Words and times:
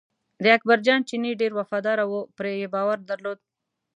د 0.43 0.45
اکبر 0.57 0.77
جان 0.85 1.01
چینی 1.09 1.31
ډېر 1.41 1.51
وفاداره 1.59 2.03
و 2.07 2.13
پرې 2.37 2.53
یې 2.61 2.67
باور 2.75 2.97
درلود. 3.09 3.39